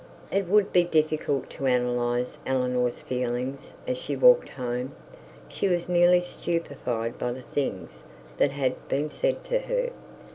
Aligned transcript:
It 0.31 0.47
would 0.47 0.73
be 0.73 0.83
difficult 0.83 1.47
to 1.51 1.67
analyse 1.67 2.39
Eleanor's 2.43 2.97
feelings 3.01 3.73
as 3.85 3.99
she 3.99 4.15
walked 4.15 4.49
home. 4.49 4.95
She 5.47 5.67
was 5.67 5.87
nearly 5.87 6.21
stupefied 6.21 7.19
by 7.19 7.31
the 7.33 7.43
things 7.43 8.01
that 8.37 8.49
had 8.49 8.87
been 8.87 9.11
said 9.11 9.43
to 9.43 9.59
her. 9.59 9.91